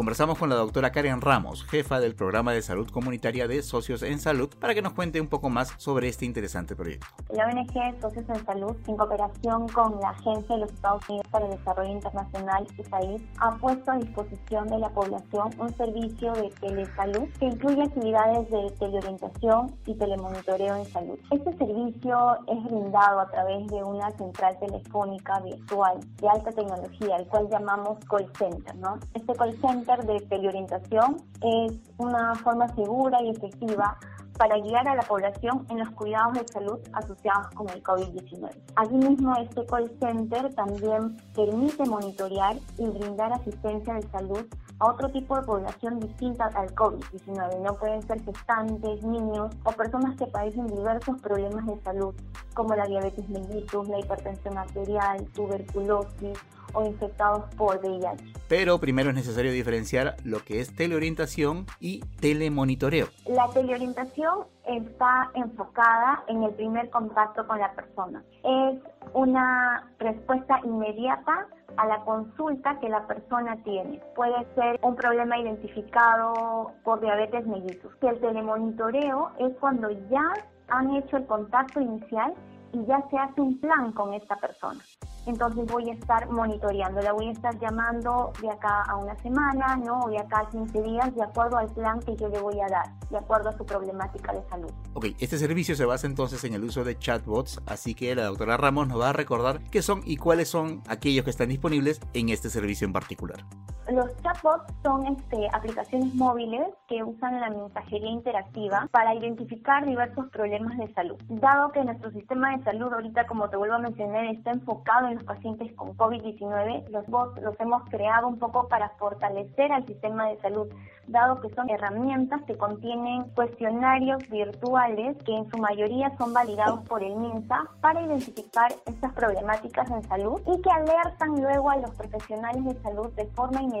Conversamos 0.00 0.38
con 0.38 0.48
la 0.48 0.54
doctora 0.54 0.92
Karen 0.92 1.20
Ramos, 1.20 1.62
jefa 1.64 2.00
del 2.00 2.14
programa 2.14 2.54
de 2.54 2.62
salud 2.62 2.88
comunitaria 2.88 3.46
de 3.46 3.62
Socios 3.62 4.02
en 4.02 4.18
Salud, 4.18 4.48
para 4.58 4.72
que 4.72 4.80
nos 4.80 4.94
cuente 4.94 5.20
un 5.20 5.26
poco 5.26 5.50
más 5.50 5.74
sobre 5.76 6.08
este 6.08 6.24
interesante 6.24 6.74
proyecto. 6.74 7.06
La 7.34 7.46
ONG 7.46 8.00
Socios 8.00 8.24
en 8.30 8.46
Salud, 8.46 8.74
en 8.86 8.96
cooperación 8.96 9.68
con 9.68 10.00
la 10.00 10.08
Agencia 10.08 10.54
de 10.54 10.62
los 10.62 10.72
Estados 10.72 11.06
Unidos 11.06 11.26
para 11.30 11.46
el 11.46 11.52
Desarrollo 11.52 11.92
Internacional, 11.92 12.66
USAID, 12.78 13.20
ha 13.38 13.56
puesto 13.56 13.90
a 13.90 13.96
disposición 13.96 14.68
de 14.68 14.78
la 14.78 14.88
población 14.90 15.50
un 15.58 15.74
servicio 15.74 16.32
de 16.32 16.50
telesalud 16.60 17.28
que 17.38 17.46
incluye 17.46 17.82
actividades 17.82 18.50
de 18.50 18.70
teleorientación 18.78 19.74
y 19.86 19.94
telemonitoreo 19.94 20.76
en 20.76 20.84
salud. 20.86 21.18
Este 21.30 21.56
servicio 21.56 22.36
es 22.46 22.64
brindado 22.64 23.20
a 23.20 23.30
través 23.30 23.66
de 23.68 23.82
una 23.82 24.10
central 24.12 24.58
telefónica 24.58 25.40
virtual 25.40 26.00
de 26.20 26.28
alta 26.28 26.50
tecnología, 26.52 27.16
el 27.16 27.26
cual 27.28 27.48
llamamos 27.48 27.98
call 28.06 28.30
center. 28.38 28.74
¿no? 28.76 28.98
Este 29.14 29.34
call 29.34 29.56
center 29.60 30.04
de 30.04 30.20
teleorientación 30.20 31.16
es 31.42 31.78
una 31.98 32.34
forma 32.36 32.68
segura 32.74 33.22
y 33.22 33.30
efectiva 33.30 33.98
para 34.40 34.56
guiar 34.58 34.88
a 34.88 34.94
la 34.94 35.02
población 35.02 35.66
en 35.68 35.80
los 35.80 35.90
cuidados 35.90 36.32
de 36.32 36.48
salud 36.48 36.78
asociados 36.94 37.48
con 37.54 37.68
el 37.68 37.82
COVID-19. 37.82 38.50
Asimismo, 38.74 39.36
este 39.36 39.66
call 39.66 39.92
center 40.00 40.54
también 40.54 41.18
permite 41.34 41.84
monitorear 41.84 42.56
y 42.78 42.86
brindar 42.86 43.34
asistencia 43.34 43.92
de 43.92 44.02
salud 44.08 44.46
a 44.80 44.86
otro 44.86 45.08
tipo 45.10 45.36
de 45.36 45.42
población 45.42 46.00
distinta 46.00 46.50
al 46.54 46.74
COVID-19. 46.74 47.60
No 47.60 47.76
pueden 47.76 48.02
ser 48.02 48.22
gestantes, 48.24 49.02
niños 49.02 49.54
o 49.62 49.72
personas 49.72 50.16
que 50.16 50.26
padecen 50.26 50.66
diversos 50.66 51.20
problemas 51.20 51.66
de 51.66 51.78
salud, 51.82 52.14
como 52.54 52.74
la 52.74 52.86
diabetes 52.86 53.28
mellitus, 53.28 53.88
la 53.88 54.00
hipertensión 54.00 54.58
arterial, 54.58 55.24
tuberculosis 55.34 56.38
o 56.72 56.84
infectados 56.86 57.52
por 57.56 57.78
VIH. 57.78 58.24
Pero 58.48 58.78
primero 58.78 59.10
es 59.10 59.16
necesario 59.16 59.52
diferenciar 59.52 60.16
lo 60.24 60.40
que 60.40 60.60
es 60.60 60.74
teleorientación 60.74 61.66
y 61.78 62.00
telemonitoreo. 62.20 63.08
La 63.26 63.48
teleorientación 63.48 64.46
está 64.66 65.30
enfocada 65.34 66.24
en 66.28 66.42
el 66.42 66.52
primer 66.54 66.90
contacto 66.90 67.46
con 67.46 67.58
la 67.58 67.72
persona. 67.72 68.22
Es 68.44 68.78
una 69.14 69.90
respuesta 69.98 70.60
inmediata 70.64 71.48
a 71.76 71.86
la 71.86 72.00
consulta 72.04 72.78
que 72.80 72.88
la 72.88 73.06
persona 73.06 73.56
tiene. 73.64 74.00
Puede 74.14 74.46
ser 74.54 74.78
un 74.82 74.96
problema 74.96 75.38
identificado 75.38 76.72
por 76.84 77.00
diabetes 77.00 77.46
mellitus. 77.46 77.92
El 78.02 78.20
telemonitoreo 78.20 79.30
es 79.38 79.56
cuando 79.58 79.90
ya 80.10 80.32
han 80.68 80.94
hecho 80.96 81.16
el 81.16 81.26
contacto 81.26 81.80
inicial 81.80 82.34
y 82.72 82.84
ya 82.86 83.02
se 83.10 83.18
hace 83.18 83.40
un 83.40 83.60
plan 83.60 83.92
con 83.92 84.14
esta 84.14 84.36
persona. 84.36 84.80
Entonces 85.26 85.66
voy 85.66 85.90
a 85.90 85.92
estar 85.92 86.28
monitoreando, 86.30 87.00
la 87.02 87.12
voy 87.12 87.28
a 87.28 87.32
estar 87.32 87.58
llamando 87.58 88.32
de 88.40 88.50
acá 88.50 88.82
a 88.82 88.96
una 88.96 89.16
semana, 89.18 89.76
¿no? 89.76 90.00
O 90.00 90.08
de 90.08 90.18
acá 90.18 90.40
a 90.40 90.48
15 90.48 90.82
días, 90.82 91.14
de 91.14 91.22
acuerdo 91.22 91.58
al 91.58 91.68
plan 91.68 92.00
que 92.00 92.16
yo 92.16 92.28
le 92.28 92.40
voy 92.40 92.60
a 92.60 92.68
dar, 92.68 92.98
de 93.10 93.18
acuerdo 93.18 93.50
a 93.50 93.56
su 93.56 93.64
problemática 93.64 94.32
de 94.32 94.42
salud. 94.48 94.70
Ok, 94.94 95.06
este 95.18 95.38
servicio 95.38 95.76
se 95.76 95.84
basa 95.84 96.06
entonces 96.06 96.42
en 96.44 96.54
el 96.54 96.64
uso 96.64 96.84
de 96.84 96.98
chatbots, 96.98 97.60
así 97.66 97.94
que 97.94 98.14
la 98.14 98.24
doctora 98.24 98.56
Ramos 98.56 98.88
nos 98.88 99.00
va 99.00 99.10
a 99.10 99.12
recordar 99.12 99.62
qué 99.70 99.82
son 99.82 100.02
y 100.04 100.16
cuáles 100.16 100.48
son 100.48 100.82
aquellos 100.88 101.24
que 101.24 101.30
están 101.30 101.48
disponibles 101.48 102.00
en 102.14 102.30
este 102.30 102.50
servicio 102.50 102.86
en 102.86 102.92
particular. 102.92 103.44
Los 103.90 104.16
chatbots 104.22 104.72
son 104.84 105.04
este, 105.04 105.48
aplicaciones 105.52 106.14
móviles 106.14 106.64
que 106.86 107.02
usan 107.02 107.40
la 107.40 107.50
mensajería 107.50 108.10
interactiva 108.10 108.88
para 108.92 109.16
identificar 109.16 109.84
diversos 109.84 110.28
problemas 110.30 110.78
de 110.78 110.92
salud. 110.94 111.16
Dado 111.28 111.72
que 111.72 111.82
nuestro 111.82 112.12
sistema 112.12 112.56
de 112.56 112.62
salud 112.62 112.92
ahorita, 112.92 113.26
como 113.26 113.50
te 113.50 113.56
vuelvo 113.56 113.74
a 113.74 113.78
mencionar, 113.80 114.26
está 114.26 114.52
enfocado 114.52 115.08
en 115.08 115.14
los 115.14 115.24
pacientes 115.24 115.72
con 115.72 115.96
COVID-19, 115.96 116.88
los 116.90 117.04
bots 117.08 117.42
los 117.42 117.58
hemos 117.58 117.82
creado 117.90 118.28
un 118.28 118.38
poco 118.38 118.68
para 118.68 118.90
fortalecer 118.90 119.72
al 119.72 119.84
sistema 119.84 120.28
de 120.28 120.38
salud, 120.40 120.68
dado 121.08 121.40
que 121.40 121.52
son 121.54 121.68
herramientas 121.68 122.42
que 122.46 122.56
contienen 122.56 123.24
cuestionarios 123.34 124.22
virtuales 124.28 125.16
que 125.24 125.36
en 125.36 125.50
su 125.50 125.58
mayoría 125.58 126.16
son 126.16 126.32
validados 126.32 126.86
por 126.86 127.02
el 127.02 127.16
MINSA 127.16 127.68
para 127.80 128.02
identificar 128.02 128.72
estas 128.86 129.12
problemáticas 129.14 129.90
en 129.90 130.04
salud 130.04 130.40
y 130.46 130.62
que 130.62 130.70
alertan 130.70 131.42
luego 131.42 131.70
a 131.70 131.78
los 131.78 131.90
profesionales 131.96 132.64
de 132.64 132.74
salud 132.82 133.08
de 133.14 133.26
forma 133.26 133.60
inmediata 133.60 133.79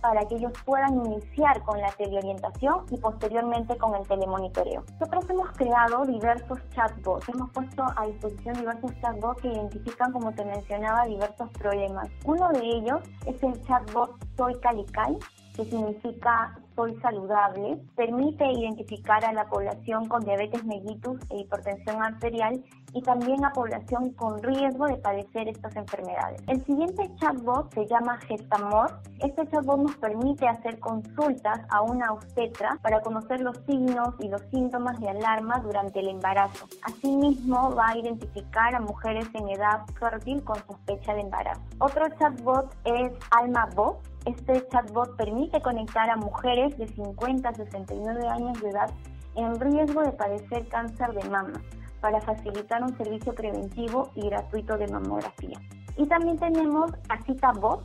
para 0.00 0.26
que 0.26 0.36
ellos 0.36 0.52
puedan 0.64 1.04
iniciar 1.06 1.62
con 1.62 1.80
la 1.80 1.90
teleorientación 1.92 2.84
y 2.90 2.96
posteriormente 2.98 3.76
con 3.76 3.94
el 3.94 4.06
telemonitoreo. 4.06 4.84
Nosotros 5.00 5.30
hemos 5.30 5.50
creado 5.52 6.04
diversos 6.04 6.58
chatbots, 6.70 7.28
hemos 7.28 7.50
puesto 7.50 7.84
a 7.96 8.06
disposición 8.06 8.54
diversos 8.54 8.92
chatbots 9.00 9.42
que 9.42 9.48
identifican, 9.48 10.12
como 10.12 10.32
te 10.32 10.44
mencionaba, 10.44 11.06
diversos 11.06 11.50
problemas. 11.50 12.08
Uno 12.24 12.48
de 12.50 12.60
ellos 12.60 13.00
es 13.26 13.42
el 13.42 13.62
chatbot 13.64 14.10
Soy 14.36 14.54
Calical, 14.60 15.18
que 15.54 15.64
significa 15.64 16.56
soy 16.78 16.94
saludable, 17.00 17.76
permite 17.96 18.46
identificar 18.52 19.24
a 19.24 19.32
la 19.32 19.48
población 19.48 20.06
con 20.06 20.24
diabetes 20.24 20.64
mellitus 20.64 21.18
e 21.28 21.40
hipertensión 21.40 22.00
arterial 22.00 22.62
y 22.92 23.02
también 23.02 23.44
a 23.44 23.52
población 23.52 24.10
con 24.12 24.42
riesgo 24.42 24.86
de 24.86 24.96
padecer 24.96 25.48
estas 25.48 25.76
enfermedades. 25.76 26.42
El 26.46 26.64
siguiente 26.64 27.10
chatbot 27.16 27.72
se 27.74 27.86
llama 27.86 28.18
Gestamor. 28.18 29.00
Este 29.20 29.46
chatbot 29.48 29.78
nos 29.78 29.96
permite 29.96 30.48
hacer 30.48 30.78
consultas 30.78 31.60
a 31.70 31.82
una 31.82 32.12
obstetra 32.12 32.78
para 32.82 33.00
conocer 33.00 33.40
los 33.40 33.56
signos 33.66 34.14
y 34.20 34.28
los 34.28 34.42
síntomas 34.50 34.98
de 35.00 35.10
alarma 35.10 35.60
durante 35.60 36.00
el 36.00 36.08
embarazo. 36.08 36.66
Asimismo, 36.82 37.74
va 37.74 37.88
a 37.88 37.98
identificar 37.98 38.74
a 38.74 38.80
mujeres 38.80 39.26
en 39.34 39.48
edad 39.48 39.84
fértil 39.98 40.42
con 40.44 40.56
sospecha 40.66 41.14
de 41.14 41.20
embarazo. 41.20 41.60
Otro 41.78 42.08
chatbot 42.18 42.74
es 42.84 43.12
AlmaBot 43.30 43.98
este 44.28 44.68
chatbot 44.68 45.16
permite 45.16 45.62
conectar 45.62 46.10
a 46.10 46.16
mujeres 46.16 46.76
de 46.76 46.86
50 46.88 47.48
a 47.48 47.54
69 47.54 48.28
años 48.28 48.60
de 48.60 48.68
edad 48.68 48.90
en 49.36 49.58
riesgo 49.58 50.02
de 50.02 50.12
padecer 50.12 50.68
cáncer 50.68 51.14
de 51.14 51.30
mama 51.30 51.62
para 52.00 52.20
facilitar 52.20 52.82
un 52.82 52.96
servicio 52.96 53.34
preventivo 53.34 54.10
y 54.14 54.28
gratuito 54.28 54.76
de 54.78 54.88
mamografía. 54.88 55.58
Y 55.96 56.06
también 56.06 56.38
tenemos 56.38 56.92
a 57.08 57.22
CitaBot, 57.24 57.84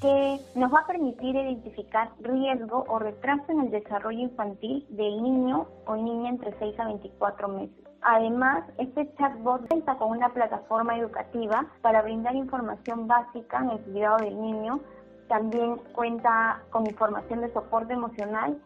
que 0.00 0.40
nos 0.56 0.72
va 0.74 0.80
a 0.80 0.86
permitir 0.86 1.36
identificar 1.36 2.10
riesgo 2.20 2.84
o 2.88 2.98
retraso 2.98 3.52
en 3.52 3.60
el 3.60 3.70
desarrollo 3.70 4.18
infantil 4.18 4.84
del 4.90 5.22
niño 5.22 5.68
o 5.86 5.94
niña 5.94 6.30
entre 6.30 6.52
6 6.58 6.80
a 6.80 6.86
24 6.86 7.48
meses. 7.48 7.76
Además, 8.00 8.64
este 8.78 9.14
chatbot 9.16 9.68
cuenta 9.68 9.94
con 9.96 10.10
una 10.10 10.30
plataforma 10.30 10.98
educativa 10.98 11.66
para 11.82 12.02
brindar 12.02 12.34
información 12.34 13.06
básica 13.06 13.58
en 13.58 13.70
el 13.70 13.78
cuidado 13.78 14.16
del 14.16 14.42
niño 14.42 14.80
también 15.32 15.76
cuenta 15.94 16.62
con 16.68 16.86
información 16.86 17.40
de 17.40 17.50
soporte 17.54 17.94
emocional 17.94 18.60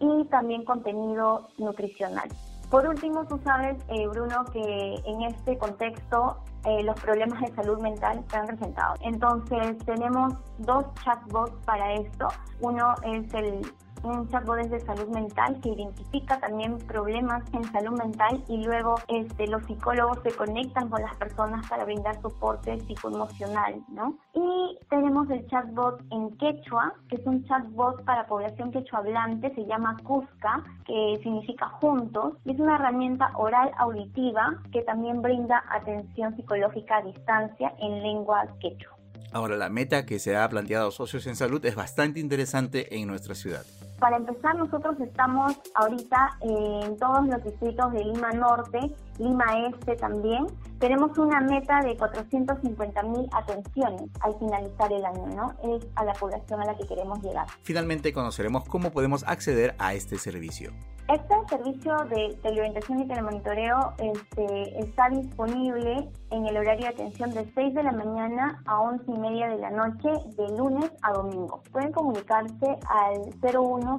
y 0.00 0.24
también 0.24 0.64
contenido 0.64 1.46
nutricional. 1.56 2.28
Por 2.70 2.86
último, 2.86 3.24
tú 3.26 3.38
sabes, 3.42 3.76
eh, 3.88 4.06
Bruno, 4.06 4.44
que 4.52 4.94
en 5.04 5.22
este 5.22 5.58
contexto 5.58 6.38
eh, 6.64 6.84
los 6.84 6.98
problemas 7.00 7.40
de 7.40 7.52
salud 7.54 7.80
mental 7.80 8.24
se 8.30 8.36
han 8.36 8.46
presentado. 8.46 8.94
Entonces, 9.00 9.76
tenemos 9.84 10.34
dos 10.58 10.84
chatbots 11.02 11.52
para 11.64 11.94
esto. 11.94 12.28
Uno 12.60 12.94
es 13.02 13.34
el 13.34 13.60
un 14.02 14.28
chatbot 14.28 14.58
de 14.58 14.80
salud 14.80 15.08
mental 15.08 15.60
que 15.62 15.70
identifica 15.70 16.38
también 16.40 16.78
problemas 16.78 17.42
en 17.52 17.64
salud 17.72 17.98
mental 17.98 18.42
y 18.48 18.64
luego 18.64 18.96
este, 19.08 19.46
los 19.46 19.64
psicólogos 19.64 20.18
se 20.22 20.32
conectan 20.32 20.88
con 20.88 21.02
las 21.02 21.14
personas 21.16 21.68
para 21.68 21.84
brindar 21.84 22.20
soporte 22.20 22.78
psicoemocional, 22.80 23.82
¿no? 23.88 24.18
Y 24.34 24.78
tenemos 24.88 25.28
el 25.30 25.46
chatbot 25.48 26.00
en 26.10 26.36
quechua, 26.38 26.94
que 27.08 27.16
es 27.16 27.26
un 27.26 27.44
chatbot 27.44 28.04
para 28.04 28.26
población 28.26 28.70
quechua 28.70 29.00
hablante, 29.00 29.54
se 29.54 29.66
llama 29.66 29.96
Cusca, 30.04 30.64
que 30.86 31.18
significa 31.22 31.68
juntos, 31.80 32.34
y 32.44 32.52
es 32.52 32.60
una 32.60 32.76
herramienta 32.76 33.30
oral 33.36 33.70
auditiva 33.78 34.60
que 34.72 34.82
también 34.82 35.22
brinda 35.22 35.62
atención 35.70 36.36
psicológica 36.36 36.98
a 36.98 37.02
distancia 37.02 37.74
en 37.78 38.02
lengua 38.02 38.46
quechua. 38.60 38.96
Ahora, 39.32 39.56
la 39.56 39.68
meta 39.68 40.06
que 40.06 40.18
se 40.18 40.36
ha 40.36 40.48
planteado 40.48 40.90
Socios 40.90 41.26
en 41.28 41.36
Salud 41.36 41.64
es 41.64 41.76
bastante 41.76 42.18
interesante 42.18 42.96
en 42.96 43.06
nuestra 43.06 43.36
ciudad. 43.36 43.64
Para 44.00 44.16
empezar, 44.16 44.56
nosotros 44.56 44.98
estamos 44.98 45.60
ahorita 45.74 46.30
en 46.40 46.96
todos 46.96 47.26
los 47.26 47.44
distritos 47.44 47.92
de 47.92 48.02
Lima 48.02 48.30
Norte, 48.32 48.78
Lima 49.18 49.44
Este 49.68 49.94
también. 49.96 50.46
Tenemos 50.78 51.18
una 51.18 51.40
meta 51.42 51.80
de 51.80 51.94
450 51.98 53.02
mil 53.02 53.28
atenciones 53.32 54.08
al 54.20 54.38
finalizar 54.38 54.90
el 54.90 55.04
año, 55.04 55.26
¿no? 55.36 55.76
Es 55.76 55.86
a 55.96 56.04
la 56.04 56.14
población 56.14 56.62
a 56.62 56.64
la 56.64 56.76
que 56.78 56.86
queremos 56.86 57.22
llegar. 57.22 57.46
Finalmente 57.62 58.14
conoceremos 58.14 58.64
cómo 58.64 58.90
podemos 58.90 59.22
acceder 59.28 59.74
a 59.78 59.92
este 59.92 60.16
servicio. 60.16 60.72
Este 61.10 61.34
servicio 61.48 61.96
de 62.04 62.38
teleorientación 62.40 63.00
y 63.00 63.08
telemonitoreo 63.08 63.94
este, 63.98 64.78
está 64.78 65.08
disponible 65.08 66.08
en 66.30 66.46
el 66.46 66.56
horario 66.56 66.86
de 66.86 66.88
atención 66.88 67.32
de 67.32 67.50
6 67.52 67.74
de 67.74 67.82
la 67.82 67.90
mañana 67.90 68.62
a 68.64 68.80
11 68.80 69.04
y 69.08 69.18
media 69.18 69.48
de 69.48 69.58
la 69.58 69.70
noche, 69.70 70.08
de 70.36 70.56
lunes 70.56 70.88
a 71.02 71.12
domingo. 71.12 71.64
Pueden 71.72 71.90
comunicarse 71.90 72.78
al 72.88 73.28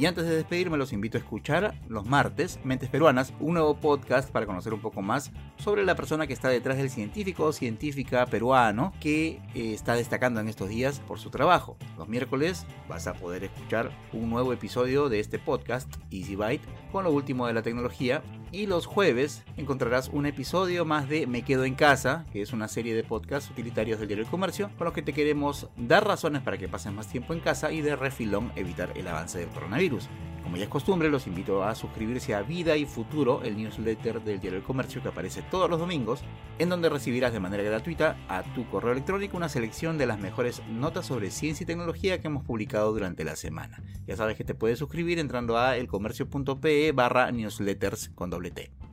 Y 0.00 0.06
antes 0.06 0.24
de 0.24 0.34
despedirme 0.34 0.78
los 0.78 0.94
invito 0.94 1.18
a 1.18 1.20
escuchar 1.20 1.74
los 1.86 2.06
martes 2.06 2.58
Mentes 2.64 2.88
Peruanas, 2.88 3.34
un 3.38 3.52
nuevo 3.52 3.76
podcast 3.76 4.30
para 4.30 4.46
conocer 4.46 4.72
un 4.72 4.80
poco 4.80 5.02
más 5.02 5.30
sobre 5.58 5.84
la 5.84 5.94
persona 5.94 6.26
que 6.26 6.32
está 6.32 6.48
detrás 6.48 6.78
del 6.78 6.88
científico 6.88 7.44
o 7.44 7.52
científica 7.52 8.24
peruano 8.24 8.94
que 8.98 9.42
eh, 9.54 9.74
está 9.74 9.92
destacando 9.92 10.40
en 10.40 10.48
estos 10.48 10.70
días 10.70 11.00
por 11.00 11.18
su 11.18 11.28
trabajo. 11.28 11.76
Los 11.98 12.08
miércoles 12.08 12.64
vas 12.88 13.06
a 13.08 13.12
poder 13.12 13.44
escuchar 13.44 13.90
un 14.14 14.30
nuevo 14.30 14.54
episodio 14.54 15.10
de 15.10 15.20
este 15.20 15.38
podcast 15.38 15.94
Easy 16.10 16.34
Byte 16.34 16.66
con 16.90 17.04
lo 17.04 17.12
último 17.12 17.46
de 17.46 17.52
la 17.52 17.60
tecnología 17.60 18.22
y 18.52 18.66
los 18.66 18.86
jueves 18.86 19.44
encontrarás 19.56 20.08
un 20.12 20.26
episodio 20.26 20.84
más 20.84 21.08
de 21.08 21.26
Me 21.26 21.42
Quedo 21.42 21.64
en 21.64 21.74
Casa, 21.74 22.26
que 22.32 22.42
es 22.42 22.52
una 22.52 22.68
serie 22.68 22.94
de 22.94 23.04
podcasts 23.04 23.50
utilitarios 23.50 23.98
del 23.98 24.08
diario 24.08 24.24
del 24.24 24.30
comercio, 24.30 24.70
con 24.76 24.86
los 24.86 24.94
que 24.94 25.02
te 25.02 25.12
queremos 25.12 25.68
dar 25.76 26.06
razones 26.06 26.42
para 26.42 26.58
que 26.58 26.68
pases 26.68 26.92
más 26.92 27.08
tiempo 27.08 27.32
en 27.32 27.40
casa 27.40 27.72
y 27.72 27.80
de 27.80 27.96
refilón 27.96 28.52
evitar 28.56 28.92
el 28.96 29.08
avance 29.08 29.38
del 29.38 29.48
coronavirus. 29.48 30.08
Como 30.50 30.58
ya 30.58 30.64
es 30.64 30.68
costumbre, 30.68 31.08
los 31.10 31.28
invito 31.28 31.62
a 31.62 31.76
suscribirse 31.76 32.34
a 32.34 32.42
Vida 32.42 32.76
y 32.76 32.84
Futuro, 32.84 33.40
el 33.44 33.56
newsletter 33.56 34.20
del 34.20 34.40
Diario 34.40 34.58
del 34.58 34.66
Comercio 34.66 35.00
que 35.00 35.06
aparece 35.06 35.42
todos 35.42 35.70
los 35.70 35.78
domingos, 35.78 36.24
en 36.58 36.68
donde 36.68 36.88
recibirás 36.88 37.32
de 37.32 37.38
manera 37.38 37.62
gratuita 37.62 38.16
a 38.28 38.42
tu 38.42 38.68
correo 38.68 38.90
electrónico 38.90 39.36
una 39.36 39.48
selección 39.48 39.96
de 39.96 40.06
las 40.06 40.18
mejores 40.18 40.60
notas 40.68 41.06
sobre 41.06 41.30
ciencia 41.30 41.62
y 41.62 41.68
tecnología 41.68 42.20
que 42.20 42.26
hemos 42.26 42.42
publicado 42.42 42.92
durante 42.92 43.22
la 43.22 43.36
semana. 43.36 43.80
Ya 44.08 44.16
sabes 44.16 44.36
que 44.36 44.42
te 44.42 44.56
puedes 44.56 44.80
suscribir 44.80 45.20
entrando 45.20 45.56
a 45.56 45.76
elcomercio.pe 45.76 46.90
barra 46.90 47.30
newsletters 47.30 48.08
con 48.08 48.30
doble 48.30 48.50
T. 48.50 48.89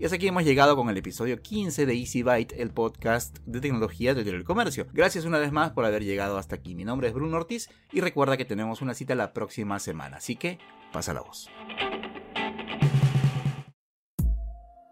Y 0.00 0.04
hasta 0.06 0.16
aquí 0.16 0.28
hemos 0.28 0.44
llegado 0.44 0.76
con 0.76 0.88
el 0.88 0.96
episodio 0.96 1.42
15 1.42 1.84
de 1.84 1.92
Easy 1.92 2.22
Byte, 2.22 2.54
el 2.58 2.70
podcast 2.70 3.36
de 3.44 3.60
tecnología 3.60 4.14
del 4.14 4.44
comercio. 4.44 4.86
Gracias 4.94 5.26
una 5.26 5.38
vez 5.38 5.52
más 5.52 5.72
por 5.72 5.84
haber 5.84 6.02
llegado 6.04 6.38
hasta 6.38 6.54
aquí. 6.54 6.74
Mi 6.74 6.84
nombre 6.84 7.08
es 7.08 7.12
Bruno 7.12 7.36
Ortiz 7.36 7.68
y 7.92 8.00
recuerda 8.00 8.38
que 8.38 8.46
tenemos 8.46 8.80
una 8.80 8.94
cita 8.94 9.14
la 9.14 9.34
próxima 9.34 9.78
semana, 9.78 10.16
así 10.16 10.36
que 10.36 10.58
pasa 10.90 11.12
la 11.12 11.20
voz. 11.20 11.50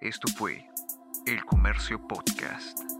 Esto 0.02 0.28
fue 0.36 0.66
El 1.24 1.42
Comercio 1.46 2.06
Podcast. 2.06 2.97